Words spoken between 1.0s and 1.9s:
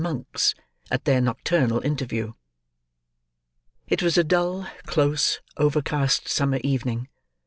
THEIR NOCTURNAL